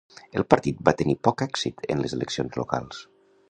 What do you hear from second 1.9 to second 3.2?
en les eleccions locals.